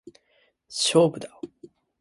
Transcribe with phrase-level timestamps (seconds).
[0.67, 1.69] 勝負だー！